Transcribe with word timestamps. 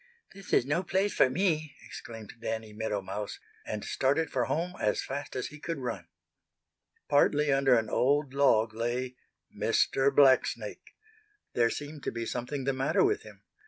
"This 0.33 0.51
is 0.51 0.65
no 0.65 0.81
place 0.81 1.13
for 1.13 1.29
me!" 1.29 1.75
exclaimed 1.85 2.33
Danny 2.39 2.73
Meadow 2.73 3.03
Mouse, 3.03 3.37
and 3.67 3.85
started 3.85 4.31
for 4.31 4.45
home 4.45 4.73
as 4.81 5.03
fast 5.03 5.35
as 5.35 5.49
he 5.49 5.59
could 5.59 5.77
run. 5.77 6.07
Partly 7.07 7.51
under 7.53 7.77
an 7.77 7.87
old 7.87 8.33
log 8.33 8.73
lay 8.73 9.15
Mr. 9.55 10.09
Blacksnake. 10.09 10.95
There 11.53 11.69
seemed 11.69 12.01
to 12.05 12.11
be 12.11 12.25
something 12.25 12.63
the 12.63 12.73
matter 12.73 13.03
with 13.03 13.21
him. 13.21 13.43